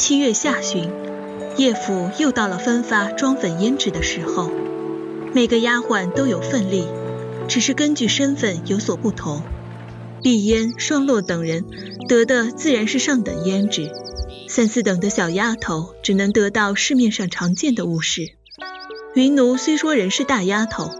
[0.00, 0.90] 七月下旬，
[1.58, 4.50] 叶府又到了分发装粉胭脂的时候。
[5.34, 6.86] 每个丫鬟都有份例，
[7.46, 9.42] 只是根据身份有所不同。
[10.22, 11.66] 碧烟、双落等人
[12.08, 13.90] 得的自然是上等胭脂，
[14.48, 18.22] 三四等的小丫头只能得到市面上常见的物事。
[19.14, 20.90] 云奴虽说人是大丫头，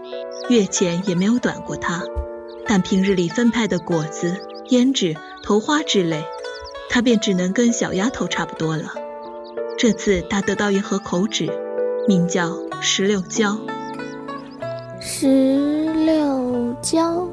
[0.47, 2.03] 月前也没有短过她，
[2.67, 4.37] 但平日里分派的果子、
[4.69, 6.23] 胭脂、头花之类。
[6.91, 8.83] 她便只能跟小丫头差不多了。
[9.77, 11.49] 这次他得到一盒口纸，
[12.05, 13.57] 名叫石榴胶。
[14.99, 17.29] 石榴胶，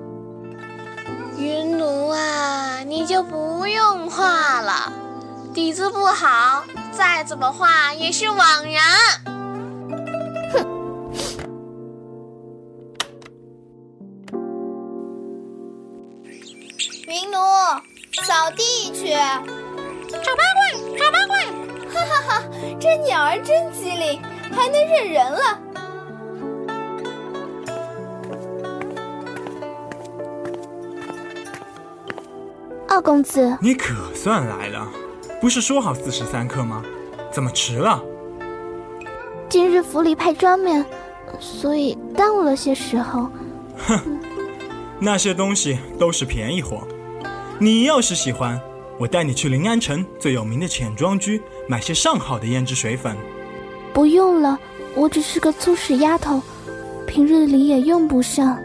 [1.37, 4.93] 云奴啊，你就不用画了，
[5.53, 6.63] 底子不好，
[6.93, 9.38] 再怎么画也是枉然。
[18.49, 19.13] 扫地去，
[20.09, 21.45] 丑八怪，丑八怪！
[21.93, 22.45] 哈哈哈，
[22.81, 25.61] 这鸟儿真机灵，还能认人了。
[32.89, 34.89] 二公子，你可算来了，
[35.43, 36.83] 不是说好四时三刻吗？
[37.31, 38.03] 怎么迟了？
[39.51, 40.87] 今日府里派专面，
[41.39, 43.29] 所以耽误了些时候。
[43.77, 44.01] 哼，
[44.99, 46.89] 那些东西都是便宜货。
[47.61, 48.61] 你要是喜欢，
[48.99, 53.17] 我带你去临安城最有名的浅庄居买些上好的胭脂水粉。
[53.93, 54.57] 不用了，
[54.95, 56.41] 我只是个粗使丫头，
[57.05, 58.57] 平日里也用不上。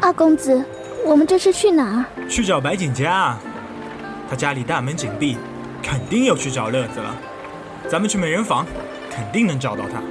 [0.00, 0.64] 二公子，
[1.06, 2.28] 我们这是去哪儿？
[2.28, 3.38] 去找白景家。
[4.28, 5.36] 他家里大门紧闭，
[5.80, 7.16] 肯定又去找乐子了。
[7.88, 8.66] 咱们去美人坊，
[9.08, 10.02] 肯定能找到他。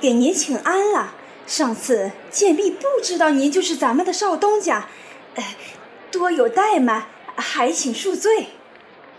[0.00, 1.14] 给您请安了。
[1.46, 4.88] 上次贱婢不知道您就是咱们的少东家，
[5.34, 5.44] 呃，
[6.12, 7.06] 多有怠慢，
[7.36, 8.46] 还请恕罪。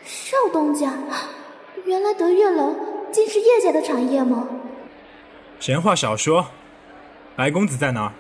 [0.06, 0.94] 少东家，
[1.86, 2.75] 原来德月楼
[3.12, 4.47] 竟是叶家的产业吗？
[5.59, 6.47] 闲话少说，
[7.36, 8.13] 白公子在哪儿？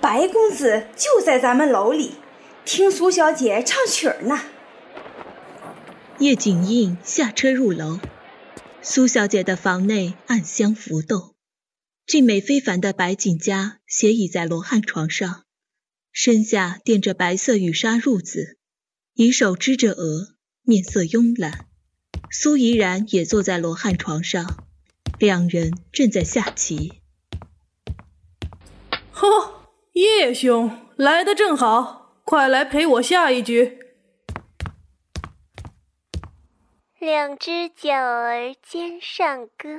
[0.00, 2.16] 白公子就在咱们楼里，
[2.64, 4.40] 听苏小姐唱曲儿呢。
[6.18, 7.98] 叶景印下车入楼。
[8.82, 11.31] 苏小姐的房内暗香浮动，
[12.12, 15.46] 俊美非凡的白锦家斜倚在罗汉床上，
[16.12, 18.58] 身下垫着白色羽纱褥子，
[19.14, 21.68] 以手支着额，面色慵懒。
[22.30, 24.62] 苏怡然也坐在罗汉床上，
[25.18, 27.00] 两人正在下棋。
[29.10, 33.78] 呵，叶兄来的正好，快来陪我下一局。
[37.00, 39.70] 两只脚儿肩上搁，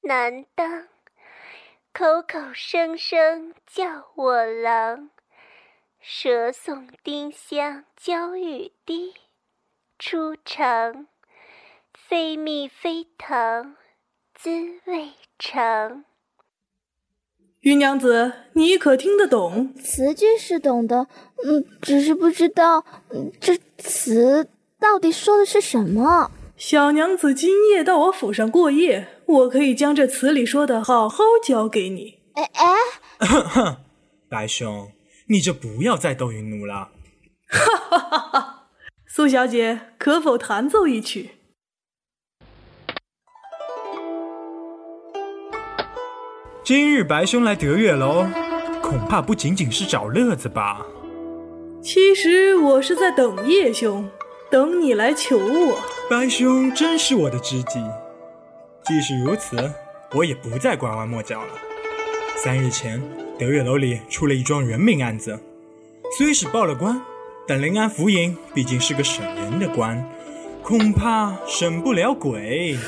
[0.00, 0.93] 难当。
[1.96, 5.10] 口口声声叫我郎，
[6.00, 9.14] 舌送丁香娇雨滴，
[9.96, 11.06] 初尝
[11.92, 13.76] 非蜜非糖，
[14.34, 14.50] 滋
[14.86, 16.04] 味长。
[17.60, 19.72] 云娘子，你可听得懂？
[19.76, 21.06] 词句是懂的，
[21.44, 24.48] 嗯，只是不知道，嗯，这词。
[24.80, 26.32] 到底说的是什么？
[26.66, 32.20] 小娘子今夜到我府上过夜，我可以将这词里说的好好教给你。
[32.32, 33.76] 哎哎，哼哼，
[34.30, 34.90] 白兄，
[35.28, 36.88] 你就不要再逗云奴了。
[37.50, 38.68] 哈哈哈哈！
[39.06, 41.32] 苏小姐，可否弹奏一曲？
[46.64, 48.24] 今日白兄来德月楼，
[48.80, 50.86] 恐怕不仅仅是找乐子吧？
[51.82, 54.08] 其实我是在等叶兄。
[54.54, 57.84] 等你来求我，白兄真是我的知己。
[58.84, 59.56] 即使如此，
[60.12, 61.48] 我也不再拐弯抹角了。
[62.36, 63.02] 三日前，
[63.36, 65.36] 德月楼里出了一桩人命案子，
[66.16, 67.02] 虽是报了官，
[67.48, 70.08] 但临安府尹毕竟是个审人的官，
[70.62, 72.78] 恐怕审不了鬼。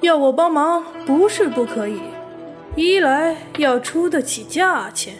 [0.00, 2.00] 要我帮忙不是不可以，
[2.74, 5.14] 一来要出得起价钱，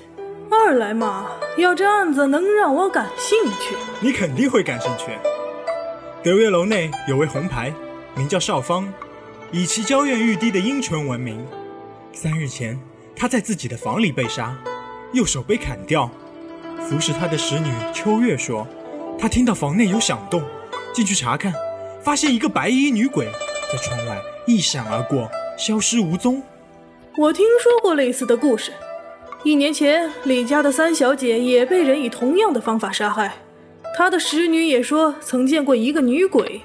[0.52, 1.26] 二来嘛，
[1.56, 3.74] 要这案子能让我感兴趣。
[4.00, 5.12] 你肯定会感兴趣。
[6.22, 7.72] 德月楼内有位红牌，
[8.14, 8.92] 名叫少芳，
[9.50, 11.44] 以其娇艳欲滴的阴唇闻名。
[12.12, 12.78] 三日前，
[13.16, 14.56] 她在自己的房里被杀，
[15.12, 16.08] 右手被砍掉。
[16.88, 18.66] 服侍她的使女秋月说，
[19.18, 20.42] 她听到房内有响动，
[20.92, 21.52] 进去查看，
[22.02, 23.26] 发现一个白衣女鬼
[23.72, 26.42] 在窗外一闪而过，消失无踪。
[27.16, 28.72] 我听说过类似的故事。
[29.44, 33.34] 一年前，李家的三小姐也被人以同样的方法杀害。
[33.96, 36.60] 她的使女也说曾见过一个女鬼，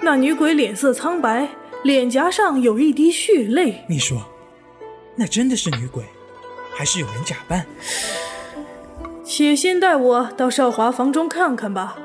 [0.00, 1.46] 那女鬼脸色苍白，
[1.82, 3.84] 脸颊上有一滴血泪。
[3.88, 4.24] 你说，
[5.14, 6.02] 那真的是女鬼，
[6.74, 7.66] 还是有人假扮？
[9.22, 11.98] 且先带我到少华房中看看吧。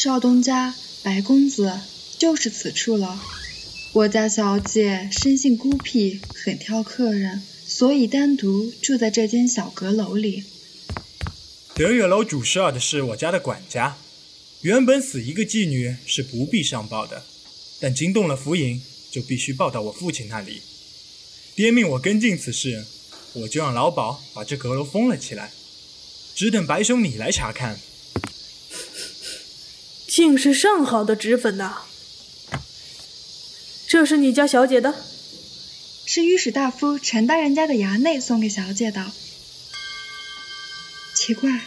[0.00, 1.80] 少东家白公子
[2.18, 3.20] 就是此处了。
[3.92, 10.44] 我家小姐生性孤僻，很挑客人，所以单独住在这间小阁楼里。
[11.74, 13.96] 德月楼主事儿的是我家的管家。
[14.60, 17.24] 原本死一个妓女是不必上报的，
[17.80, 18.80] 但惊动了府尹，
[19.10, 20.62] 就必须报到我父亲那里。
[21.56, 22.86] 爹命我跟进此事，
[23.32, 25.50] 我就让老鸨把这阁楼封了起来，
[26.36, 27.80] 只等白兄你来查看。
[30.18, 31.74] 竟是上好的脂粉呐！
[33.86, 34.92] 这是你家小姐的？
[36.06, 39.12] 是御史大夫陈大人家的衙内送给小姐的。
[41.14, 41.60] 奇怪，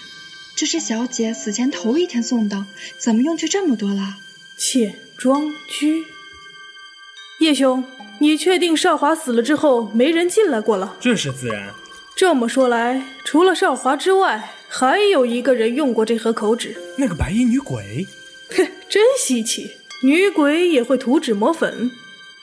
[0.53, 2.65] 这是小姐死前头一天送的，
[2.99, 4.17] 怎么用去这么多了？
[4.59, 6.03] 浅庄居，
[7.39, 7.81] 叶兄，
[8.19, 10.97] 你确定少华死了之后没人进来过了？
[10.99, 11.73] 这是自然。
[12.17, 16.75] 这么说来，除了少华之外，还有一个人用过这盒口纸。
[16.97, 18.05] 那个白衣女鬼。
[18.91, 19.71] 哼，真稀奇，
[20.03, 21.89] 女鬼也会涂脂抹粉。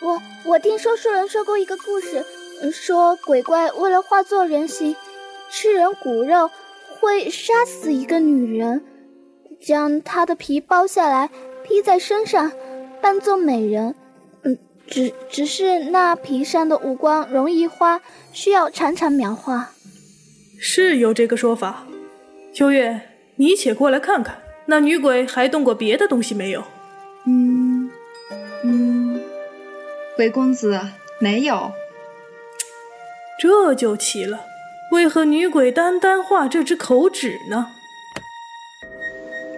[0.00, 2.24] 我我听说书人说过一个故事，
[2.72, 4.96] 说鬼怪为了化作人形，
[5.50, 6.50] 吃人骨肉，
[6.98, 8.82] 会杀死一个女人，
[9.60, 11.28] 将她的皮剥下来
[11.62, 12.50] 披在身上，
[13.02, 13.94] 扮作美人。
[14.42, 18.00] 嗯，只只是那皮上的五官容易花，
[18.32, 19.70] 需要常常描画。
[20.60, 21.86] 是有这个说法。
[22.54, 23.00] 秋月，
[23.36, 24.42] 你且过来看看。
[24.70, 26.62] 那女鬼还动过别的东西没有？
[27.24, 27.90] 嗯
[28.62, 29.18] 嗯，
[30.14, 30.78] 回公子
[31.18, 31.72] 没有。
[33.40, 34.40] 这就奇了，
[34.92, 37.68] 为何女鬼单单画这只口纸呢？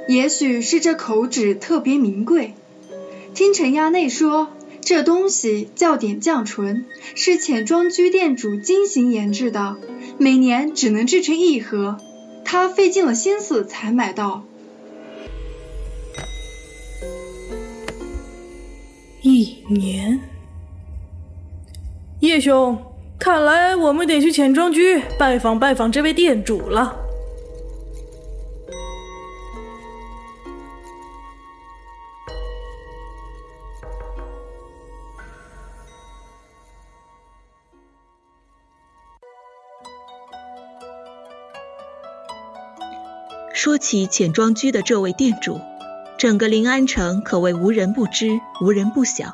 [0.07, 2.55] 也许是这口纸特别名贵。
[3.35, 9.77] 听陈衙内说，这东西叫点绛唇，是浅庄居店主精心研制的，
[10.19, 11.99] 每年只能制成一盒，
[12.45, 14.45] 他费尽了心思才买到。
[19.23, 20.19] 一年，
[22.21, 22.79] 叶兄，
[23.19, 26.97] 看来我们得去浅庄居拜访拜访这位店主了。
[43.53, 45.61] 说起浅庄居的这位店主。
[46.21, 49.33] 整个临安城可谓无人不知，无人不晓。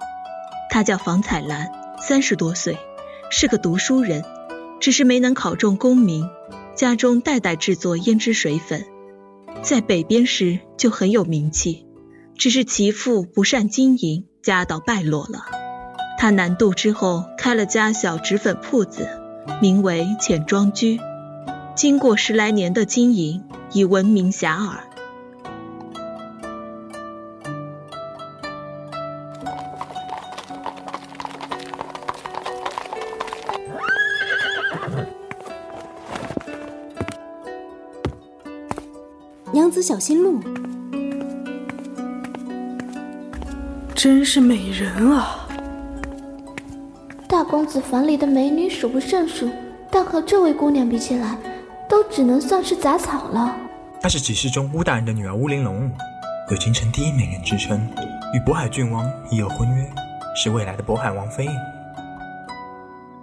[0.70, 2.78] 他叫房彩兰，三十多岁，
[3.28, 4.22] 是个读书人，
[4.78, 6.30] 只是没能考中功名。
[6.76, 8.84] 家中代代制作胭脂水粉，
[9.62, 11.88] 在北边时就很有名气。
[12.36, 15.44] 只是其父不善经营，家道败落了。
[16.20, 19.08] 他南渡之后，开了家小纸粉铺子，
[19.60, 21.00] 名为浅庄居。
[21.74, 24.76] 经过十来年的经营，已闻名遐迩。
[39.66, 40.40] 娘子小心路，
[43.96, 45.48] 真是美人啊！
[47.26, 49.50] 大公子房里的美女数不胜数，
[49.90, 51.36] 但和这位姑娘比起来，
[51.88, 53.56] 都只能算是杂草了。
[54.00, 55.90] 她是几世中乌大人的女儿乌玲珑，
[56.52, 57.76] 有京城第一美人之称，
[58.32, 59.84] 与渤海郡王已有婚约，
[60.36, 61.48] 是未来的渤海王妃。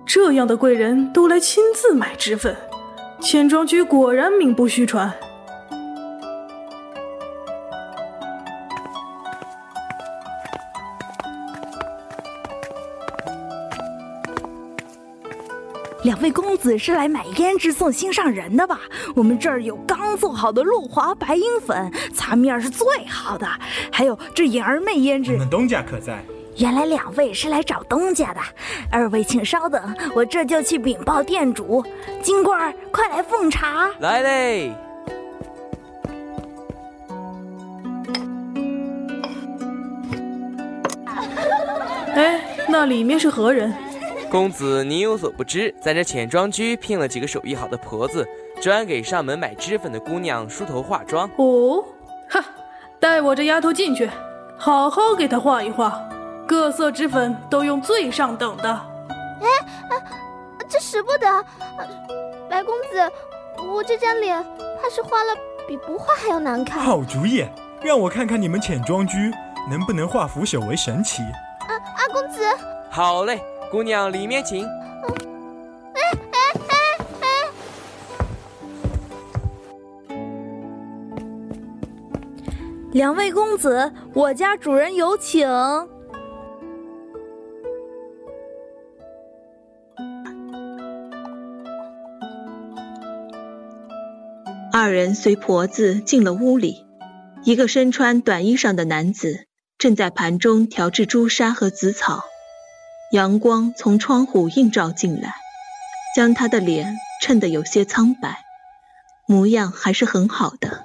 [0.05, 2.53] 这样的贵人都来亲自买脂粉，
[3.21, 5.09] 钱庄居果然名不虚传。
[16.03, 18.81] 两位公子是来买胭脂送心上人的吧？
[19.15, 23.47] 我们这儿有刚做好的露华白樱粉，擦面是最好的，
[23.89, 25.31] 还有这眼儿妹胭脂。
[25.31, 26.21] 你们东家可在？
[26.57, 28.41] 原来两位是来找东家的，
[28.91, 29.81] 二位请稍等，
[30.13, 31.83] 我这就去禀报店主。
[32.21, 33.89] 金贵儿，快来奉茶。
[33.99, 34.73] 来嘞！
[42.13, 43.73] 哎，那里面是何人？
[44.33, 48.27] 公子，你有所不知，在这浅庄居聘了几个手艺好的婆子，
[48.59, 51.29] 专给上门买脂粉的姑娘梳头化妆。
[51.37, 51.85] 哦，
[52.27, 52.43] 哈，
[52.99, 54.09] 带我这丫头进去，
[54.57, 56.01] 好好给她画一画。
[56.47, 58.67] 各色脂粉都用最上等的。
[59.39, 59.47] 哎，
[60.67, 61.45] 这使不得，
[62.49, 63.11] 白公子，
[63.71, 64.43] 我这张脸
[64.81, 65.31] 怕是画了
[65.67, 66.81] 比不画还要难看。
[66.81, 67.45] 好主意，
[67.83, 69.31] 让我看看你们浅庄居
[69.69, 71.21] 能不能化腐朽为神奇。
[71.21, 72.41] 啊，阿公子，
[72.89, 73.39] 好嘞。
[73.73, 74.69] 姑娘，里面请。
[82.91, 85.49] 两位公子，我家主人有请。
[94.71, 96.85] 二人随婆子进了屋里，
[97.43, 99.47] 一个身穿短衣裳的男子
[99.79, 102.23] 正在盘中调制朱砂和紫草。
[103.13, 105.35] 阳光从窗户映照进来，
[106.15, 108.43] 将他的脸衬得有些苍白，
[109.27, 110.83] 模样还是很好的，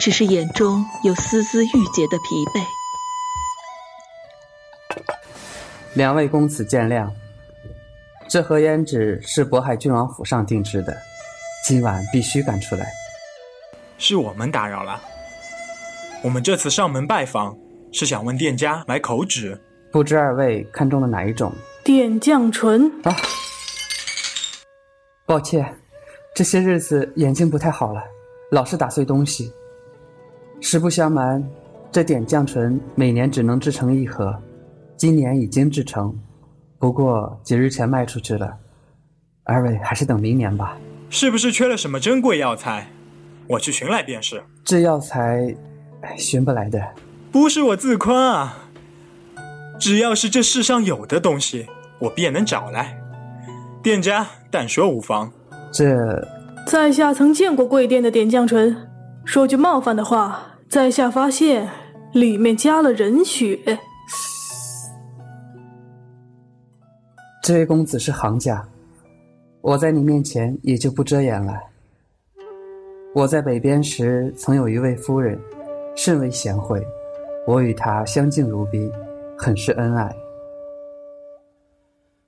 [0.00, 2.66] 只是眼中有丝丝郁结的疲惫。
[5.94, 7.08] 两位公子见谅，
[8.28, 11.00] 这盒胭脂是渤海郡王府上定制的，
[11.64, 12.88] 今晚必须赶出来。
[13.98, 15.00] 是我们打扰了，
[16.24, 17.56] 我们这次上门拜访，
[17.92, 19.62] 是想问店家买口纸。
[19.92, 21.52] 不知二位看中了哪一种？
[21.84, 23.14] 点绛唇啊！
[25.26, 25.70] 抱歉，
[26.34, 28.02] 这些日子眼睛不太好了，
[28.52, 29.52] 老是打碎东西。
[30.60, 31.46] 实不相瞒，
[31.90, 34.34] 这点绛唇每年只能制成一盒，
[34.96, 36.18] 今年已经制成，
[36.78, 38.56] 不过几日前卖出去了。
[39.44, 40.78] 二位还是等明年吧。
[41.10, 42.86] 是不是缺了什么珍贵药材？
[43.46, 44.42] 我去寻来便是。
[44.64, 45.54] 这药材，
[46.16, 46.80] 寻不来的。
[47.30, 48.61] 不是我自夸啊。
[49.82, 51.66] 只要是这世上有的东西，
[51.98, 52.96] 我便能找来。
[53.82, 55.28] 店家但说无妨。
[55.72, 56.24] 这，
[56.64, 58.88] 在下曾见过贵店的点绛唇，
[59.24, 61.68] 说句冒犯的话，在下发现
[62.12, 63.58] 里面加了人血。
[67.42, 68.64] 这位公子是行家，
[69.62, 71.58] 我在你面前也就不遮掩了。
[73.16, 75.36] 我在北边时，曾有一位夫人，
[75.96, 76.80] 甚为贤惠，
[77.48, 78.88] 我与她相敬如宾。
[79.42, 80.14] 很是恩爱。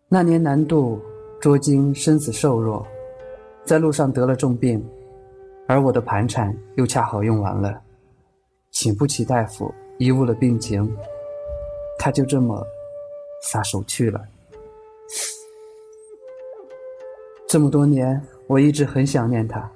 [0.09, 1.01] 那年南渡，
[1.41, 2.85] 卓京身子瘦弱，
[3.65, 4.85] 在路上得了重病，
[5.69, 7.81] 而我的盘缠又恰好用完了，
[8.73, 10.93] 请不起大夫，贻误了病情，
[12.01, 12.61] 他就这么
[13.45, 14.21] 撒手去了。
[17.47, 19.71] 这么多年，我一直很想念他。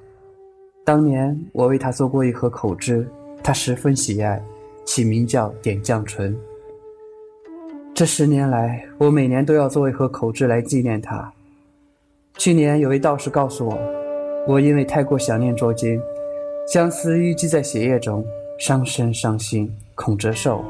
[0.85, 3.09] 当年我为他做过一盒口脂，
[3.45, 4.45] 他十分喜爱，
[4.85, 6.37] 起名叫点绛唇。
[7.99, 11.33] 这十年来，我每年都要做一盒口脂来纪念他。
[12.37, 13.77] 去年有位道士告诉我，
[14.47, 16.01] 我因为太过想念卓金，
[16.73, 18.25] 相思淤积在血液中，
[18.57, 20.65] 伤身伤心，恐折寿，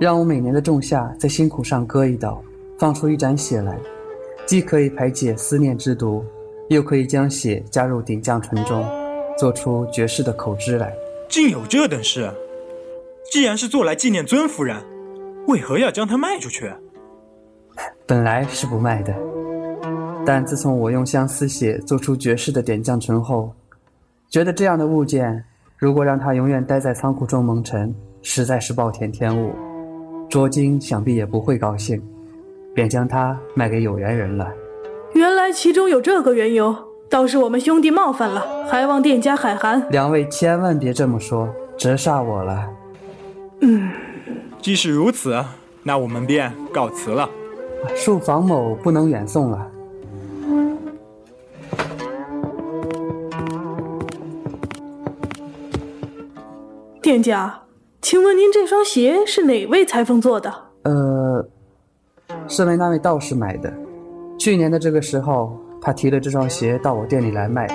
[0.00, 2.42] 让我每年的仲夏在心口上割一刀，
[2.78, 3.78] 放出一盏血来，
[4.46, 6.24] 既可以排解思念之毒，
[6.70, 8.82] 又可以将血加入点绛唇中，
[9.38, 10.90] 做出绝世的口脂来。
[11.28, 12.30] 竟有这等事！
[13.30, 14.95] 既然是做来纪念尊夫人。
[15.46, 16.72] 为何要将它卖出去？
[18.06, 19.14] 本来是不卖的，
[20.24, 23.52] 但自从我用相思血做出绝世的点绛唇后，
[24.28, 25.44] 觉得这样的物件，
[25.76, 29.52] 如果让它永远待在仓库中蒙尘，实在是暴殄天物。
[30.28, 32.02] 卓金想必也不会高兴，
[32.74, 34.50] 便将它卖给有缘人了。
[35.14, 36.74] 原来其中有这个缘由，
[37.08, 39.84] 倒是我们兄弟冒犯了，还望店家海涵。
[39.90, 42.68] 两位千万别这么说，折煞我了。
[43.60, 43.90] 嗯。
[44.60, 45.44] 既是如此，
[45.84, 47.28] 那我们便告辞了。
[47.94, 49.70] 恕房某不能远送了。
[57.00, 57.62] 店家，
[58.02, 60.52] 请问您这双鞋是哪位裁缝做的？
[60.82, 61.46] 呃，
[62.48, 63.72] 是为那位道士买的。
[64.36, 67.68] 去年的这个时候，他提了这双鞋到我店里来卖。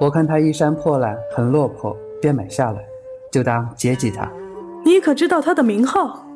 [0.00, 2.84] 我看他衣衫破烂，很落魄，便买下来，
[3.30, 4.28] 就当接济他。
[4.84, 6.26] 你可知道他的名号？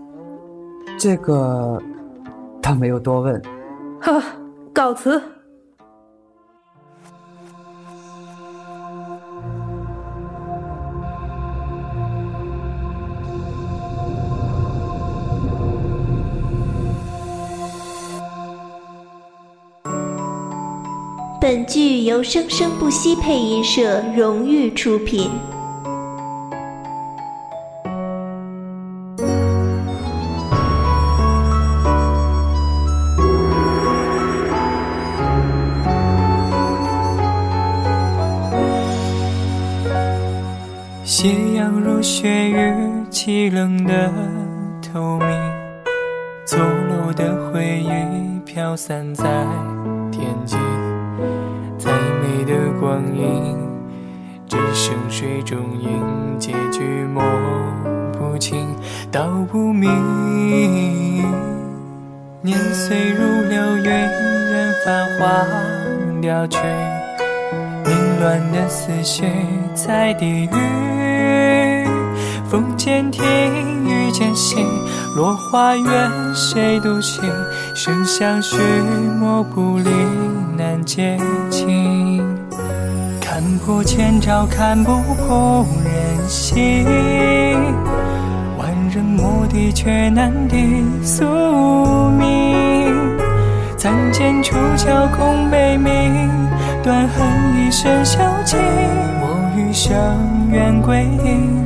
[0.99, 1.81] 这个，
[2.63, 3.41] 他没有多问。
[4.01, 4.23] 呵，
[4.73, 5.21] 告辞。
[21.41, 25.31] 本剧由生生不息配音社荣誉出品。
[42.19, 42.57] 雪雨，
[43.11, 44.11] 凄冷的
[44.81, 45.29] 透明，
[46.47, 46.59] 错
[46.89, 49.25] 落的回忆飘散在
[50.11, 50.57] 天际。
[51.77, 53.55] 再美的光阴，
[54.49, 56.83] 只剩水中影，结局
[57.13, 57.23] 摸
[58.15, 58.67] 不清，
[59.13, 59.91] 道不明。
[62.41, 65.45] 年岁如流云，任繁华
[66.23, 66.57] 凋去，
[67.85, 69.27] 凌乱的思绪
[69.75, 71.16] 在地狱。
[72.57, 73.23] 风渐停，
[73.85, 74.57] 雨渐细，
[75.15, 77.23] 落花怨谁独行？
[77.75, 78.57] 生相许，
[79.21, 79.91] 莫不离，
[80.57, 81.19] 难解
[81.51, 82.25] 情。
[83.21, 86.87] 看破千招，看不破人心。
[88.57, 91.27] 万人莫敌，却难敌宿
[92.13, 92.91] 命。
[93.77, 96.27] 残剑出鞘，空悲鸣。
[96.83, 97.27] 断恨
[97.61, 98.59] 一生消尽，
[99.21, 99.93] 我余生
[100.51, 101.66] 愿归隐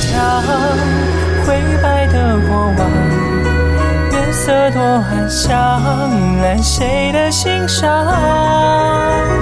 [0.00, 0.42] 墙，
[1.46, 2.80] 灰白的过往，
[4.12, 5.50] 月色多安详，
[6.42, 7.88] 染谁的心上？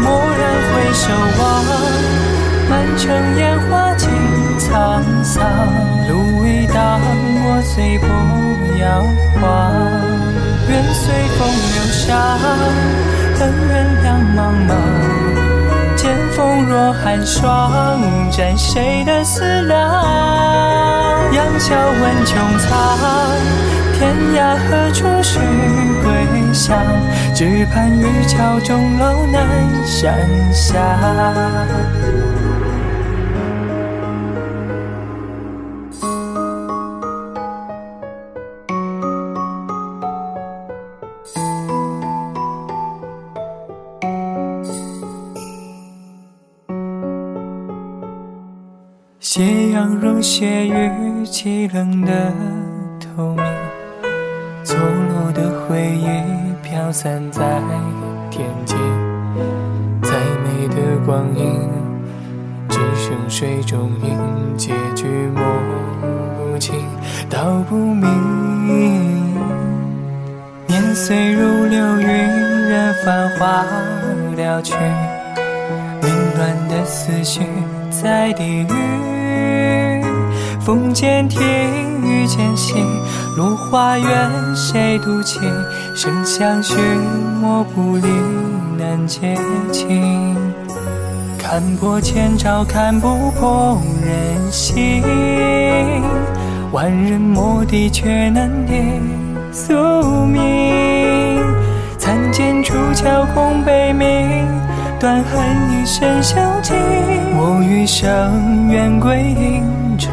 [0.02, 0.08] 蓦
[0.38, 1.42] 然回首望，
[2.68, 4.08] 满城烟花尽
[4.58, 5.38] 沧桑。
[6.08, 7.00] 芦苇荡，
[7.44, 8.08] 我随波
[8.78, 9.04] 摇
[9.40, 9.40] 晃。
[10.68, 11.38] 愿随风
[11.74, 12.38] 流沙，
[13.40, 15.09] 恩怨两茫茫。
[16.02, 19.78] 剑锋若寒霜，斩谁的思量？
[21.30, 22.98] 杨笑问穹苍，
[23.98, 25.38] 天涯何处是
[26.02, 26.74] 归乡？
[27.34, 29.46] 只盼渔樵终老难
[29.84, 30.80] 山下。
[49.80, 52.12] 斜阳如血雨，凄冷的
[53.00, 53.44] 透明，
[54.62, 56.06] 错落的回忆
[56.62, 57.42] 飘散在
[58.30, 58.74] 天际。
[60.02, 60.10] 再
[60.44, 61.50] 美的光阴，
[62.68, 64.18] 只剩水中影，
[64.54, 65.42] 结局摸
[66.52, 66.74] 不清，
[67.30, 68.06] 道不明。
[70.66, 73.64] 年岁如流云，任繁华
[74.36, 74.74] 了去，
[76.02, 77.40] 凌乱的思绪
[77.90, 79.19] 在低语。
[80.60, 81.40] 风渐停，
[82.02, 82.74] 雨渐细，
[83.36, 85.40] 落花怨谁独起？
[85.94, 86.76] 生相许，
[87.40, 88.06] 莫不离，
[88.78, 89.36] 难解
[89.72, 90.36] 情。
[91.38, 95.02] 看破千招，看不破人心。
[96.72, 98.74] 万人莫敌，却难敌
[99.50, 99.74] 宿
[100.26, 101.42] 命。
[101.98, 104.46] 残剑出鞘，空悲鸣。
[105.00, 105.40] 断恨
[105.72, 106.76] 一生消尽，
[107.34, 109.64] 我余生愿归隐
[109.98, 110.12] 沉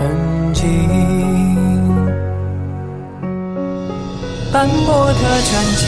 [4.52, 5.86] 斑驳的砖墙，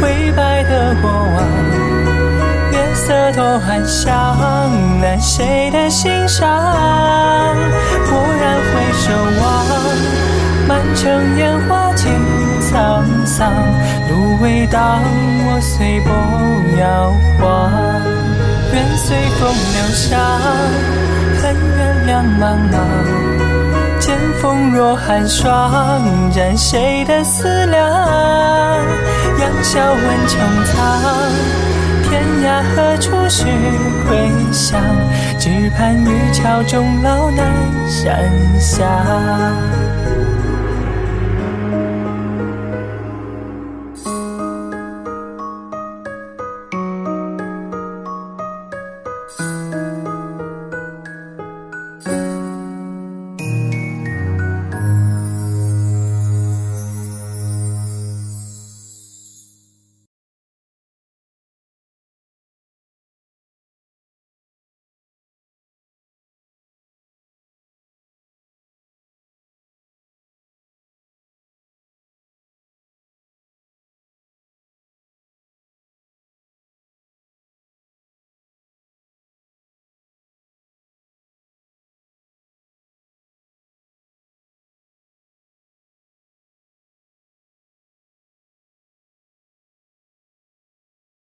[0.00, 1.38] 灰白的过往，
[2.72, 4.10] 月色多暗香，
[5.00, 6.46] 染谁的心上？
[8.04, 8.10] 蓦
[8.40, 9.04] 然回首
[9.40, 9.44] 望，
[10.68, 12.10] 满城烟花尽
[12.60, 12.70] 沧
[13.24, 13.50] 桑。
[14.10, 15.00] 芦苇荡，
[15.46, 16.12] 我随波
[16.78, 17.40] 摇晃。
[18.72, 20.10] 愿随风流沙，
[21.40, 23.29] 恨怨两茫茫。
[24.10, 27.88] 剑锋若寒霜，斩谁的思量？
[29.38, 31.30] 仰笑问穹苍，
[32.02, 33.44] 天涯何处是
[34.08, 34.80] 归乡？
[35.38, 37.52] 只盼渔樵终老南
[37.88, 38.84] 山下。